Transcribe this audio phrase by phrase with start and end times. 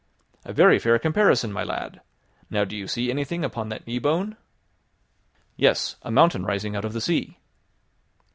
[0.45, 2.01] "A very fair comparison, my lad.
[2.49, 4.35] Now do you see anything upon that knee bone?"
[5.57, 7.37] "Yes; a mountain rising out of the sea."